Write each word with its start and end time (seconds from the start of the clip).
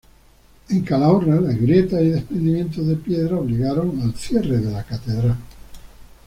En 0.69 0.81
Calahorra, 0.81 1.39
las 1.39 1.61
grietas 1.61 2.01
y 2.01 2.07
desprendimientos 2.09 2.87
de 2.87 2.95
piedra 2.95 3.35
obligaron 3.37 4.01
al 4.01 4.15
cierre 4.15 4.57
de 4.57 4.71
la 4.71 4.83
Catedral. 4.83 5.37